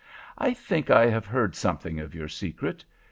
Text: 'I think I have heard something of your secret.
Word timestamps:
'I 0.39 0.55
think 0.55 0.89
I 0.89 1.05
have 1.11 1.27
heard 1.27 1.55
something 1.55 1.99
of 1.99 2.15
your 2.15 2.27
secret. 2.27 2.83